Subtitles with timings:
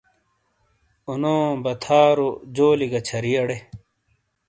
[1.11, 3.57] اُنو، بَتھارو، جولی گا چھَری اڑے۔